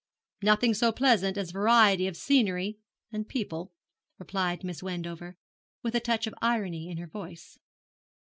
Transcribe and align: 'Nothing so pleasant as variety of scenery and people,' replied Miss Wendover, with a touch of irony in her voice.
'Nothing 0.41 0.73
so 0.73 0.91
pleasant 0.91 1.37
as 1.37 1.51
variety 1.51 2.07
of 2.07 2.17
scenery 2.17 2.79
and 3.11 3.27
people,' 3.27 3.71
replied 4.17 4.63
Miss 4.63 4.81
Wendover, 4.81 5.37
with 5.83 5.93
a 5.93 5.99
touch 5.99 6.25
of 6.25 6.33
irony 6.41 6.89
in 6.89 6.97
her 6.97 7.05
voice. 7.07 7.59